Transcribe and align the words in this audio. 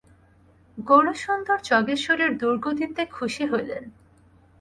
গৌরসুন্দর 0.77 1.57
যজ্ঞেশ্বরের 1.69 2.31
দুর্গতিতে 2.41 3.03
খুশি 3.15 3.43
হইলেন। 3.45 3.83